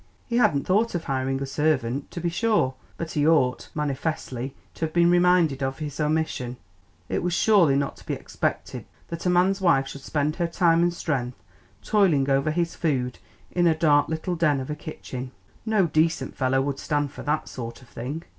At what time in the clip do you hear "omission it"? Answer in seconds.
5.99-7.21